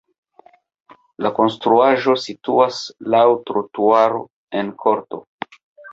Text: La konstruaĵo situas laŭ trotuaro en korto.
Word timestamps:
La 1.25 1.31
konstruaĵo 1.39 2.15
situas 2.23 2.79
laŭ 3.17 3.23
trotuaro 3.51 4.27
en 4.63 4.73
korto. 4.87 5.25